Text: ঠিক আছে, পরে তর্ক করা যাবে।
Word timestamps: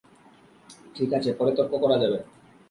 ঠিক 0.95 1.09
আছে, 1.13 1.29
পরে 1.33 1.51
তর্ক 1.57 1.73
করা 1.83 1.97
যাবে। 2.03 2.19